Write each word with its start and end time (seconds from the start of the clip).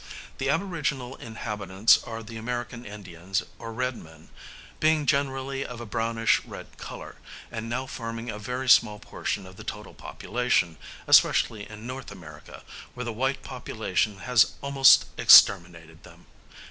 The 0.39 0.49
aboriginal 0.49 1.15
inhabitants 1.17 1.99
are 2.03 2.23
the 2.23 2.35
American 2.35 2.85
Indians 2.87 3.43
or 3.59 3.71
red 3.71 3.95
men, 3.95 4.29
being 4.79 5.05
generally 5.05 5.63
of 5.63 5.79
a 5.79 5.85
brownish 5.85 6.41
red 6.43 6.79
colour, 6.79 7.17
and 7.51 7.69
now 7.69 7.85
forming 7.85 8.27
a 8.31 8.39
very 8.39 8.67
small 8.67 8.97
portion 8.97 9.45
of 9.45 9.57
the 9.57 9.63
total 9.63 9.93
population, 9.93 10.77
especially 11.05 11.69
in 11.69 11.87
N. 11.87 12.03
America, 12.09 12.63
where 12.95 13.03
the 13.05 13.13
white 13.13 13.43
population 13.43 14.21
has 14.21 14.53
almost 14.63 15.05
exterminated 15.19 16.01
them. 16.01 16.25